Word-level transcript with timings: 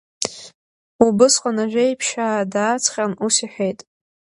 Убысҟан 1.05 1.57
Ажәеԥшьаа 1.63 2.49
дааҵҟьан 2.51 3.11
ус 3.25 3.35
иҳәеит… 3.45 3.79